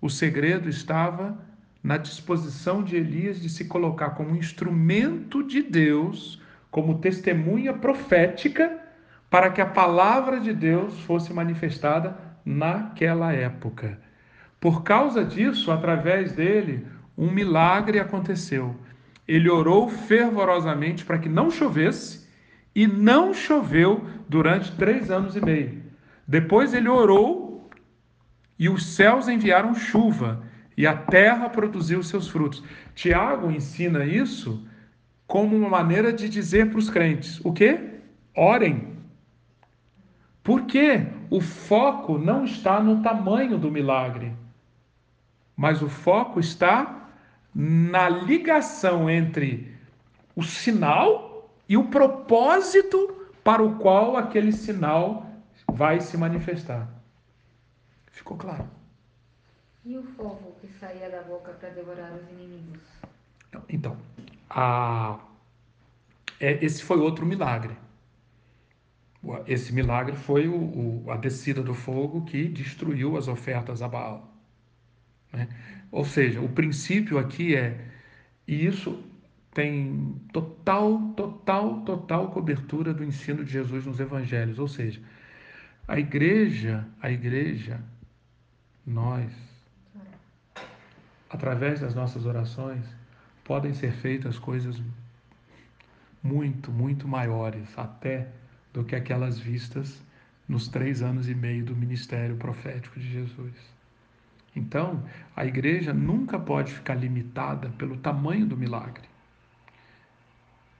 O 0.00 0.08
segredo 0.08 0.68
estava 0.68 1.38
na 1.82 1.96
disposição 1.96 2.82
de 2.82 2.96
Elias 2.96 3.40
de 3.40 3.48
se 3.48 3.64
colocar 3.64 4.10
como 4.10 4.36
instrumento 4.36 5.42
de 5.42 5.62
Deus, 5.62 6.42
como 6.70 6.98
testemunha 6.98 7.72
profética, 7.72 8.80
para 9.30 9.50
que 9.50 9.60
a 9.60 9.66
palavra 9.66 10.40
de 10.40 10.52
Deus 10.52 11.00
fosse 11.00 11.32
manifestada 11.32 12.16
naquela 12.44 13.32
época. 13.32 13.98
Por 14.60 14.82
causa 14.82 15.24
disso, 15.24 15.70
através 15.70 16.32
dele, 16.32 16.86
um 17.16 17.30
milagre 17.30 17.98
aconteceu. 17.98 18.76
Ele 19.26 19.50
orou 19.50 19.88
fervorosamente 19.88 21.04
para 21.04 21.18
que 21.18 21.28
não 21.28 21.50
chovesse 21.50 22.26
E 22.74 22.86
não 22.86 23.32
choveu 23.32 24.06
durante 24.28 24.76
três 24.76 25.10
anos 25.10 25.34
e 25.34 25.40
meio. 25.40 25.82
Depois 26.26 26.74
ele 26.74 26.88
orou 26.88 27.70
e 28.58 28.68
os 28.68 28.94
céus 28.94 29.28
enviaram 29.28 29.74
chuva 29.74 30.42
e 30.76 30.86
a 30.86 30.94
terra 30.94 31.48
produziu 31.48 32.02
seus 32.02 32.28
frutos. 32.28 32.62
Tiago 32.94 33.50
ensina 33.50 34.04
isso 34.04 34.66
como 35.26 35.56
uma 35.56 35.68
maneira 35.68 36.12
de 36.12 36.28
dizer 36.28 36.70
para 36.70 36.78
os 36.78 36.90
crentes: 36.90 37.40
o 37.44 37.52
quê? 37.52 38.00
Orem. 38.34 38.96
Porque 40.42 41.06
o 41.30 41.40
foco 41.40 42.18
não 42.18 42.44
está 42.44 42.80
no 42.80 43.02
tamanho 43.02 43.58
do 43.58 43.70
milagre, 43.70 44.32
mas 45.56 45.82
o 45.82 45.88
foco 45.88 46.38
está 46.38 47.05
na 47.58 48.06
ligação 48.06 49.08
entre 49.08 49.74
o 50.36 50.42
sinal 50.42 51.50
e 51.66 51.74
o 51.74 51.88
propósito 51.88 53.30
para 53.42 53.62
o 53.62 53.78
qual 53.78 54.14
aquele 54.14 54.52
sinal 54.52 55.26
vai 55.72 55.98
se 56.02 56.18
manifestar. 56.18 56.86
Ficou 58.08 58.36
claro? 58.36 58.68
E 59.86 59.96
o 59.96 60.02
fogo 60.02 60.54
que 60.60 60.68
saía 60.78 61.08
da 61.08 61.22
boca 61.22 61.52
para 61.52 61.70
devorar 61.70 62.12
os 62.12 62.28
inimigos? 62.28 62.82
Então, 63.70 63.96
a... 64.50 65.18
é, 66.38 66.62
esse 66.62 66.82
foi 66.82 66.98
outro 66.98 67.24
milagre. 67.24 67.74
Esse 69.46 69.72
milagre 69.72 70.14
foi 70.14 70.46
o, 70.46 70.56
o, 71.06 71.10
a 71.10 71.16
descida 71.16 71.62
do 71.62 71.72
fogo 71.72 72.26
que 72.26 72.46
destruiu 72.48 73.16
as 73.16 73.28
ofertas 73.28 73.80
a 73.80 73.88
Baal. 73.88 74.35
Né? 75.36 75.48
Ou 75.92 76.04
seja, 76.04 76.40
o 76.40 76.48
princípio 76.48 77.18
aqui 77.18 77.54
é, 77.54 77.78
e 78.48 78.66
isso 78.66 79.02
tem 79.52 80.20
total, 80.32 80.98
total, 81.16 81.80
total 81.82 82.30
cobertura 82.30 82.92
do 82.92 83.04
ensino 83.04 83.44
de 83.44 83.52
Jesus 83.52 83.86
nos 83.86 84.00
evangelhos. 84.00 84.58
Ou 84.58 84.68
seja, 84.68 85.00
a 85.86 85.98
igreja, 85.98 86.86
a 87.00 87.10
igreja, 87.10 87.80
nós, 88.86 89.32
através 91.30 91.80
das 91.80 91.94
nossas 91.94 92.26
orações, 92.26 92.84
podem 93.44 93.72
ser 93.72 93.92
feitas 93.92 94.38
coisas 94.38 94.80
muito, 96.22 96.72
muito 96.72 97.06
maiores, 97.06 97.68
até 97.78 98.28
do 98.72 98.84
que 98.84 98.96
aquelas 98.96 99.38
vistas 99.38 100.02
nos 100.48 100.68
três 100.68 101.02
anos 101.02 101.28
e 101.28 101.34
meio 101.34 101.64
do 101.64 101.74
ministério 101.74 102.36
profético 102.36 102.98
de 102.98 103.10
Jesus. 103.10 103.75
Então, 104.56 105.04
a 105.36 105.44
igreja 105.44 105.92
nunca 105.92 106.38
pode 106.38 106.72
ficar 106.72 106.94
limitada 106.94 107.68
pelo 107.76 107.98
tamanho 107.98 108.46
do 108.46 108.56
milagre. 108.56 109.04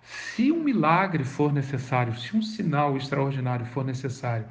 Se 0.00 0.50
um 0.50 0.64
milagre 0.64 1.24
for 1.24 1.52
necessário, 1.52 2.16
se 2.16 2.34
um 2.34 2.40
sinal 2.40 2.96
extraordinário 2.96 3.66
for 3.66 3.84
necessário 3.84 4.46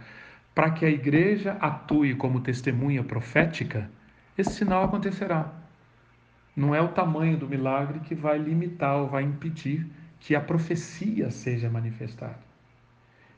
para 0.53 0.70
que 0.70 0.86
a 0.86 0.89
igreja 0.89 1.58
atue 1.60 2.13
como 2.15 2.39
testemunha 2.39 3.03
profética, 3.03 3.89
esse 4.38 4.53
sinal 4.53 4.84
acontecerá. 4.84 5.51
Não 6.55 6.74
é 6.74 6.82
o 6.82 6.89
tamanho 6.89 7.38
do 7.38 7.50
milagre 7.50 8.00
que 8.01 8.13
vai 8.13 8.38
limitar 8.38 8.96
ou 8.98 9.08
vai 9.08 9.24
impedir 9.24 9.86
que 10.20 10.36
a 10.36 10.39
profecia 10.39 11.32
seja 11.32 11.70
manifestada. 11.70 12.39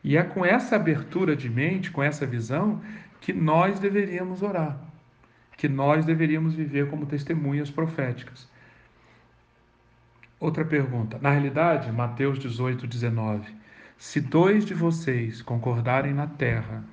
E 0.04 0.16
é 0.18 0.24
com 0.24 0.46
essa 0.46 0.76
abertura 0.76 1.36
de 1.36 1.50
mente, 1.50 1.92
com 1.92 2.04
essa 2.04 2.26
visão, 2.26 2.82
que 3.20 3.34
nós 3.34 3.80
deveríamos 3.80 4.44
orar, 4.44 4.78
que 5.58 5.68
nós 5.68 6.06
deveríamos 6.06 6.54
viver 6.54 6.88
como 6.88 7.08
testemunhas 7.08 7.70
proféticas. 7.72 8.48
Outra 10.40 10.64
pergunta. 10.64 11.18
Na 11.20 11.32
realidade, 11.32 11.92
Mateus 11.92 12.38
18, 12.38 12.86
19. 12.86 13.56
Se 13.98 14.22
dois 14.22 14.64
de 14.64 14.76
vocês 14.76 15.42
concordarem 15.42 16.14
na 16.14 16.28
terra 16.28 16.84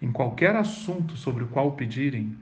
em 0.00 0.10
qualquer 0.10 0.56
assunto 0.56 1.14
sobre 1.14 1.44
o 1.44 1.48
qual 1.48 1.72
pedirem, 1.72 2.34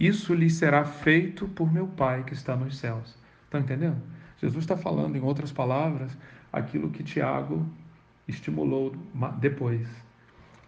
isso 0.00 0.32
lhe 0.34 0.48
será 0.48 0.84
feito 0.86 1.46
por 1.48 1.70
meu 1.70 1.86
Pai 1.86 2.24
que 2.24 2.32
está 2.32 2.56
nos 2.56 2.78
céus. 2.78 3.18
Estão 3.44 3.60
entendendo? 3.60 4.00
Jesus 4.38 4.64
está 4.64 4.76
falando, 4.76 5.16
em 5.16 5.20
outras 5.20 5.52
palavras, 5.52 6.16
aquilo 6.50 6.90
que 6.90 7.02
Tiago 7.02 7.66
estimulou 8.26 8.96
depois. 9.38 9.86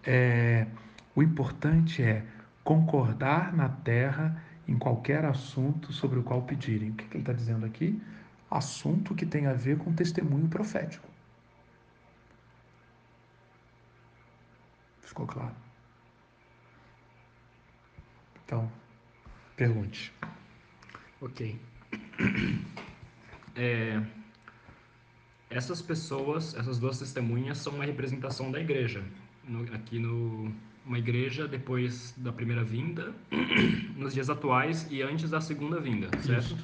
É, 0.05 0.67
o 1.15 1.23
importante 1.23 2.03
é 2.03 2.23
concordar 2.65 3.55
na 3.55 3.69
terra 3.69 4.43
em 4.67 4.79
qualquer 4.79 5.25
assunto 5.25 5.93
sobre 5.93 6.19
o 6.19 6.23
qual 6.23 6.43
pedirem. 6.43 6.91
O 6.91 6.95
que, 6.95 7.05
que 7.05 7.17
ele 7.17 7.23
está 7.23 7.33
dizendo 7.33 7.67
aqui? 7.67 8.01
Assunto 8.51 9.15
que 9.15 9.27
tem 9.27 9.47
a 9.47 9.53
ver 9.53 9.79
com 9.79 9.93
testemunho 9.93 10.49
profético. 10.49 11.09
Ficou 15.01 15.27
claro? 15.27 15.55
Então, 18.45 18.71
pergunte. 19.57 20.13
Ok. 21.21 21.61
É, 23.55 24.03
essas 25.51 25.83
pessoas, 25.83 26.55
essas 26.55 26.79
duas 26.79 26.99
testemunhas, 26.99 27.59
são 27.59 27.75
uma 27.75 27.85
representação 27.85 28.51
da 28.51 28.59
igreja. 28.59 29.05
No, 29.47 29.63
aqui 29.75 29.99
no 29.99 30.51
uma 30.85 30.99
igreja 30.99 31.47
depois 31.47 32.15
da 32.17 32.33
primeira 32.33 32.65
vinda, 32.65 33.15
nos 33.97 34.15
dias 34.15 34.29
atuais 34.29 34.87
e 34.91 35.03
antes 35.03 35.31
da 35.31 35.41
segunda 35.41 35.81
vinda, 35.81 36.09
certo? 36.21 36.57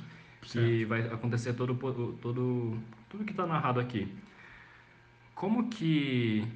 Isso, 0.43 0.59
que 0.59 0.85
vai 0.85 1.01
acontecer 1.07 1.53
todo 1.55 1.75
todo 2.21 2.79
tudo 3.09 3.25
que 3.25 3.33
está 3.33 3.47
narrado 3.47 3.81
aqui. 3.81 4.09
Como 5.35 5.69
que 5.69 6.47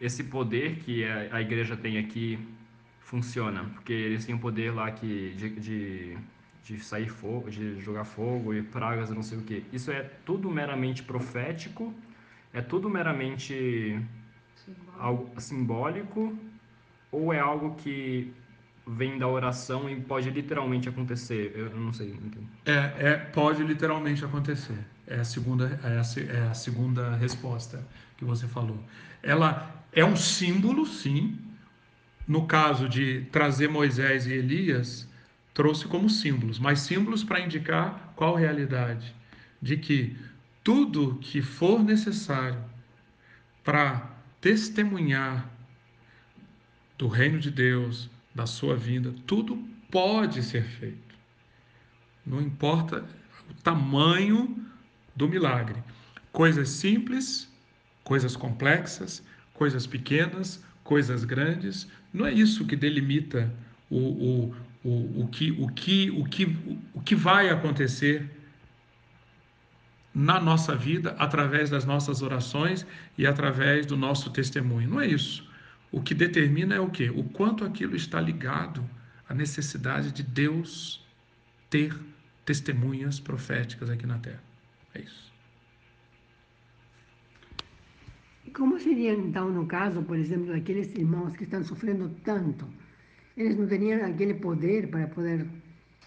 esse 0.00 0.24
poder 0.24 0.76
que 0.76 1.04
a, 1.04 1.36
a, 1.36 1.40
igreja 1.40 1.76
tem 1.76 1.98
aqui 1.98 2.38
funciona? 3.00 3.64
Porque 3.74 3.92
eles 3.92 4.26
têm 4.26 4.34
um 4.34 4.38
poder 4.38 4.72
lá 4.72 4.90
que 4.90 5.34
de, 5.36 5.50
de 5.60 6.18
de 6.64 6.80
sair 6.80 7.08
fogo, 7.08 7.50
de 7.50 7.78
jogar 7.80 8.04
fogo 8.04 8.54
e 8.54 8.62
pragas 8.62 9.10
e 9.10 9.14
não 9.14 9.22
sei 9.22 9.38
o 9.38 9.42
que. 9.42 9.64
Isso 9.72 9.90
é 9.90 10.02
tudo 10.24 10.50
meramente 10.50 11.02
profético, 11.02 11.94
é 12.52 12.62
tudo 12.62 12.88
meramente 12.88 14.00
simbólico. 14.56 14.98
algo 14.98 15.40
simbólico 15.40 16.38
ou 17.14 17.32
é 17.32 17.38
algo 17.38 17.74
que 17.76 18.32
vem 18.86 19.18
da 19.18 19.26
oração 19.26 19.88
e 19.88 20.00
pode 20.00 20.30
literalmente 20.30 20.88
acontecer? 20.88 21.52
Eu 21.54 21.70
não 21.70 21.92
sei. 21.92 22.14
É, 22.66 22.92
é, 22.98 23.16
pode 23.16 23.62
literalmente 23.62 24.24
acontecer. 24.24 24.78
É 25.06 25.20
a 25.20 25.24
segunda, 25.24 25.78
é 25.82 25.88
a, 25.88 26.34
é 26.34 26.48
a 26.48 26.54
segunda 26.54 27.14
resposta 27.16 27.86
que 28.16 28.24
você 28.24 28.46
falou. 28.46 28.78
Ela 29.22 29.84
é 29.92 30.04
um 30.04 30.16
símbolo, 30.16 30.86
sim. 30.86 31.38
No 32.26 32.46
caso 32.46 32.88
de 32.88 33.22
trazer 33.30 33.68
Moisés 33.68 34.26
e 34.26 34.32
Elias, 34.32 35.06
trouxe 35.52 35.86
como 35.86 36.08
símbolos, 36.08 36.58
mas 36.58 36.80
símbolos 36.80 37.22
para 37.22 37.40
indicar 37.40 38.12
qual 38.16 38.34
realidade? 38.34 39.14
De 39.60 39.76
que 39.76 40.16
tudo 40.62 41.18
que 41.20 41.42
for 41.42 41.82
necessário 41.82 42.58
para 43.62 44.10
testemunhar 44.40 45.53
do 46.96 47.08
reino 47.08 47.38
de 47.38 47.50
Deus, 47.50 48.10
da 48.34 48.46
sua 48.46 48.76
vinda, 48.76 49.14
tudo 49.26 49.56
pode 49.90 50.42
ser 50.42 50.64
feito. 50.64 51.14
Não 52.26 52.40
importa 52.40 53.04
o 53.50 53.54
tamanho 53.62 54.64
do 55.14 55.28
milagre. 55.28 55.82
Coisas 56.32 56.68
simples, 56.68 57.48
coisas 58.02 58.34
complexas, 58.34 59.22
coisas 59.52 59.86
pequenas, 59.86 60.62
coisas 60.82 61.24
grandes, 61.24 61.88
não 62.12 62.26
é 62.26 62.32
isso 62.32 62.66
que 62.66 62.76
delimita 62.76 63.52
o, 63.90 63.98
o, 63.98 64.56
o, 64.84 65.22
o, 65.22 65.28
que, 65.28 65.50
o, 65.52 65.68
que, 65.68 66.10
o, 66.10 66.24
que, 66.24 66.56
o 66.92 67.00
que 67.00 67.14
vai 67.14 67.50
acontecer 67.50 68.30
na 70.14 70.38
nossa 70.38 70.76
vida 70.76 71.16
através 71.18 71.70
das 71.70 71.84
nossas 71.84 72.22
orações 72.22 72.86
e 73.18 73.26
através 73.26 73.84
do 73.84 73.96
nosso 73.96 74.30
testemunho. 74.30 74.88
Não 74.88 75.00
é 75.00 75.06
isso. 75.06 75.44
O 75.94 76.02
que 76.02 76.12
determina 76.12 76.74
é 76.74 76.80
o 76.80 76.90
quê? 76.90 77.08
O 77.08 77.22
quanto 77.22 77.64
aquilo 77.64 77.94
está 77.94 78.20
ligado 78.20 78.84
à 79.28 79.32
necessidade 79.32 80.10
de 80.10 80.24
Deus 80.24 81.06
ter 81.70 81.96
testemunhas 82.44 83.20
proféticas 83.20 83.88
aqui 83.88 84.04
na 84.04 84.18
Terra. 84.18 84.42
É 84.92 85.02
isso. 85.02 85.32
Como 88.52 88.76
seria 88.80 89.12
então 89.12 89.48
no 89.50 89.66
caso, 89.66 90.02
por 90.02 90.18
exemplo, 90.18 90.52
daqueles 90.52 90.88
irmãos 90.96 91.36
que 91.36 91.44
estão 91.44 91.62
sofrendo 91.62 92.08
tanto? 92.24 92.66
Eles 93.36 93.56
não 93.56 93.68
tinham 93.68 94.04
aquele 94.04 94.34
poder 94.34 94.88
para 94.88 95.06
poder 95.06 95.46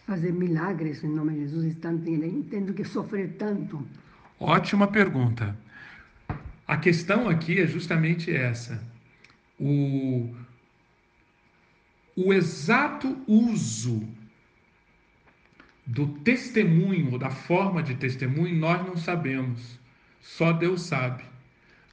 fazer 0.06 0.34
milagres 0.34 1.02
em 1.02 1.08
nome 1.08 1.36
de 1.36 1.40
Jesus, 1.44 1.66
estão 1.66 1.98
tendo 1.98 2.74
que 2.74 2.84
sofrer 2.84 3.38
tanto. 3.38 3.88
Ótima 4.38 4.88
pergunta. 4.88 5.58
A 6.68 6.76
questão 6.76 7.30
aqui 7.30 7.62
é 7.62 7.66
justamente 7.66 8.36
essa. 8.36 8.97
O, 9.60 10.36
o 12.16 12.34
exato 12.34 13.18
uso 13.28 14.08
do 15.86 16.08
testemunho, 16.20 17.18
da 17.18 17.30
forma 17.30 17.82
de 17.82 17.96
testemunho, 17.96 18.56
nós 18.56 18.86
não 18.86 18.98
sabemos. 18.98 19.80
Só 20.20 20.52
Deus 20.52 20.82
sabe. 20.82 21.24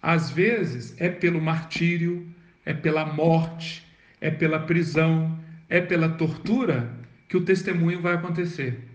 Às 0.03 0.31
vezes 0.31 0.95
é 1.01 1.09
pelo 1.09 1.41
martírio, 1.41 2.27
é 2.65 2.75
pela 2.75 3.07
morte, 3.07 3.87
é 4.21 4.31
pela 4.31 4.59
prisão, 4.59 5.39
é 5.69 5.81
pela 5.81 6.09
tortura 6.09 6.93
que 7.29 7.37
o 7.37 7.45
testemunho 7.45 8.01
vai 8.01 8.15
acontecer. 8.15 8.89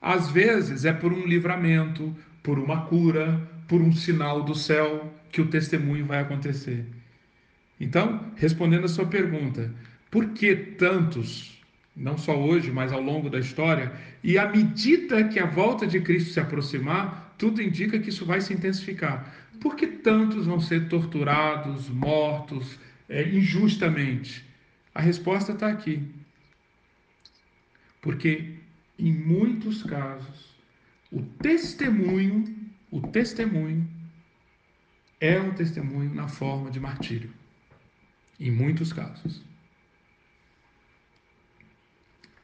Às 0.00 0.30
vezes 0.30 0.84
é 0.84 0.92
por 0.92 1.12
um 1.12 1.26
livramento, 1.26 2.14
por 2.42 2.58
uma 2.58 2.86
cura, 2.86 3.40
por 3.66 3.80
um 3.80 3.92
sinal 3.92 4.42
do 4.42 4.54
céu 4.54 5.12
que 5.30 5.40
o 5.40 5.46
testemunho 5.46 6.04
vai 6.04 6.20
acontecer. 6.20 6.86
Então, 7.80 8.32
respondendo 8.36 8.84
a 8.84 8.88
sua 8.88 9.06
pergunta, 9.06 9.72
por 10.10 10.28
que 10.30 10.54
tantos, 10.54 11.60
não 11.96 12.16
só 12.16 12.38
hoje, 12.40 12.70
mas 12.70 12.92
ao 12.92 13.00
longo 13.00 13.28
da 13.28 13.38
história, 13.38 13.92
e 14.22 14.38
à 14.38 14.48
medida 14.48 15.24
que 15.28 15.38
a 15.38 15.46
volta 15.46 15.86
de 15.86 16.00
Cristo 16.00 16.32
se 16.32 16.40
aproximar, 16.40 17.34
tudo 17.36 17.60
indica 17.60 17.98
que 17.98 18.10
isso 18.10 18.24
vai 18.24 18.40
se 18.40 18.54
intensificar. 18.54 19.34
Por 19.60 19.76
que 19.76 19.86
tantos 19.86 20.46
vão 20.46 20.60
ser 20.60 20.88
torturados, 20.88 21.88
mortos, 21.88 22.78
é, 23.08 23.28
injustamente? 23.28 24.44
A 24.94 25.00
resposta 25.00 25.52
está 25.52 25.68
aqui. 25.68 26.02
Porque, 28.00 28.54
em 28.98 29.12
muitos 29.12 29.82
casos, 29.82 30.54
o 31.10 31.22
testemunho, 31.22 32.44
o 32.90 33.00
testemunho, 33.00 33.88
é 35.20 35.40
um 35.40 35.52
testemunho 35.52 36.14
na 36.14 36.28
forma 36.28 36.70
de 36.70 36.78
martírio. 36.78 37.30
Em 38.38 38.50
muitos 38.50 38.92
casos. 38.92 39.42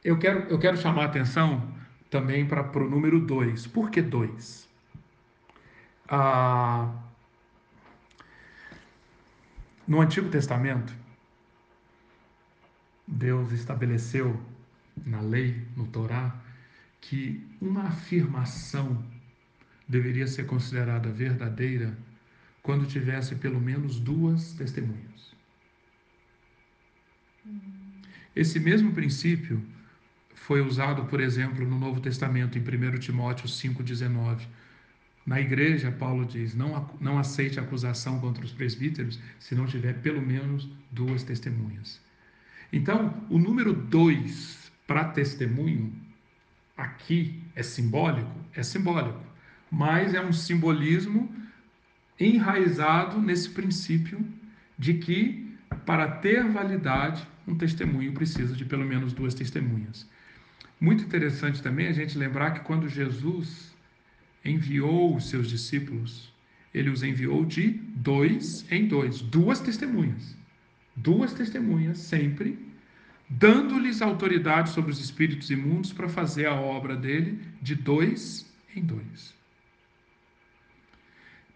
Eu 0.03 0.17
quero, 0.17 0.49
eu 0.49 0.57
quero 0.57 0.77
chamar 0.77 1.03
a 1.03 1.05
atenção 1.05 1.71
também 2.09 2.45
para 2.45 2.61
o 2.77 2.89
número 2.89 3.19
2. 3.19 3.67
Por 3.67 3.91
que 3.91 4.01
2? 4.01 4.67
Ah, 6.07 6.91
no 9.87 10.01
Antigo 10.01 10.29
Testamento, 10.29 10.93
Deus 13.07 13.51
estabeleceu 13.51 14.39
na 15.05 15.21
lei, 15.21 15.65
no 15.75 15.85
Torá, 15.87 16.35
que 16.99 17.45
uma 17.61 17.83
afirmação 17.83 19.03
deveria 19.87 20.27
ser 20.27 20.45
considerada 20.45 21.09
verdadeira 21.09 21.97
quando 22.63 22.87
tivesse 22.87 23.35
pelo 23.35 23.59
menos 23.59 23.99
duas 23.99 24.53
testemunhas. 24.53 25.30
Esse 28.35 28.59
mesmo 28.59 28.93
princípio 28.93 29.63
foi 30.33 30.61
usado, 30.61 31.05
por 31.05 31.19
exemplo, 31.19 31.67
no 31.67 31.77
Novo 31.77 31.99
Testamento, 31.99 32.57
em 32.57 32.61
1 32.61 32.99
Timóteo 32.99 33.47
5,19. 33.47 34.47
Na 35.25 35.39
igreja, 35.39 35.91
Paulo 35.91 36.25
diz: 36.25 36.55
não, 36.55 36.89
não 36.99 37.19
aceite 37.19 37.59
acusação 37.59 38.19
contra 38.19 38.43
os 38.43 38.51
presbíteros 38.51 39.19
se 39.39 39.53
não 39.53 39.65
tiver 39.65 39.93
pelo 40.01 40.21
menos 40.21 40.67
duas 40.89 41.23
testemunhas. 41.23 42.01
Então, 42.73 43.13
o 43.29 43.37
número 43.37 43.73
dois 43.73 44.71
para 44.87 45.05
testemunho, 45.05 45.93
aqui 46.75 47.41
é 47.55 47.61
simbólico? 47.61 48.31
É 48.53 48.63
simbólico, 48.63 49.21
mas 49.69 50.13
é 50.13 50.21
um 50.21 50.33
simbolismo 50.33 51.33
enraizado 52.19 53.19
nesse 53.19 53.49
princípio 53.49 54.25
de 54.77 54.95
que, 54.95 55.50
para 55.85 56.07
ter 56.07 56.43
validade, 56.47 57.27
um 57.47 57.55
testemunho 57.55 58.13
precisa 58.13 58.55
de 58.55 58.65
pelo 58.65 58.85
menos 58.85 59.13
duas 59.13 59.33
testemunhas. 59.33 60.07
Muito 60.79 61.03
interessante 61.03 61.61
também 61.61 61.87
a 61.87 61.93
gente 61.93 62.17
lembrar 62.17 62.51
que 62.51 62.61
quando 62.61 62.89
Jesus 62.89 63.75
enviou 64.43 65.15
os 65.15 65.29
seus 65.29 65.47
discípulos, 65.47 66.33
ele 66.73 66.89
os 66.89 67.03
enviou 67.03 67.45
de 67.45 67.69
dois 67.69 68.65
em 68.71 68.87
dois, 68.87 69.21
duas 69.21 69.59
testemunhas. 69.59 70.35
Duas 70.95 71.33
testemunhas 71.33 71.99
sempre, 71.99 72.57
dando-lhes 73.29 74.01
autoridade 74.01 74.71
sobre 74.71 74.91
os 74.91 74.99
espíritos 74.99 75.49
imundos 75.49 75.93
para 75.93 76.09
fazer 76.09 76.47
a 76.47 76.55
obra 76.55 76.95
dele 76.95 77.39
de 77.61 77.75
dois 77.75 78.51
em 78.75 78.83
dois. 78.83 79.33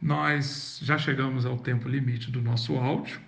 Nós 0.02 0.80
já 0.84 0.98
chegamos 0.98 1.46
ao 1.46 1.58
tempo 1.58 1.90
limite 1.90 2.30
do 2.30 2.42
nosso 2.42 2.76
áudio. 2.76 3.20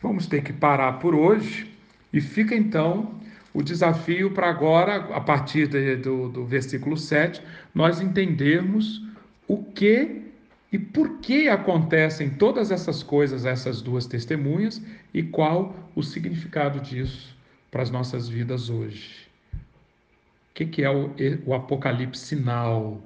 Vamos 0.00 0.26
ter 0.26 0.42
que 0.42 0.52
parar 0.52 0.94
por 0.94 1.14
hoje 1.14 1.70
e 2.12 2.20
fica 2.20 2.54
então 2.54 3.18
o 3.52 3.62
desafio 3.62 4.30
para 4.30 4.48
agora, 4.48 4.96
a 5.14 5.20
partir 5.20 5.66
de, 5.66 5.96
do, 5.96 6.28
do 6.28 6.44
versículo 6.44 6.96
7, 6.96 7.42
nós 7.74 8.00
entendermos 8.00 9.02
o 9.46 9.64
que 9.64 10.22
e 10.70 10.78
por 10.78 11.18
que 11.18 11.48
acontecem 11.48 12.28
todas 12.28 12.70
essas 12.70 13.02
coisas, 13.02 13.46
essas 13.46 13.80
duas 13.80 14.06
testemunhas, 14.06 14.82
e 15.14 15.22
qual 15.22 15.90
o 15.96 16.02
significado 16.02 16.78
disso 16.80 17.36
para 17.70 17.82
as 17.82 17.90
nossas 17.90 18.28
vidas 18.28 18.68
hoje. 18.68 19.26
O 19.54 20.54
que, 20.54 20.66
que 20.66 20.84
é 20.84 20.90
o, 20.90 21.14
o 21.46 21.54
apocalipse 21.54 22.22
sinal 22.22 23.02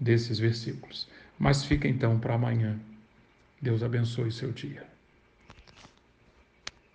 desses 0.00 0.38
versículos? 0.38 1.08
Mas 1.38 1.64
fica 1.64 1.86
então 1.86 2.18
para 2.18 2.34
amanhã. 2.34 2.78
Deus 3.62 3.82
abençoe 3.82 4.32
seu 4.32 4.50
dia. 4.50 4.93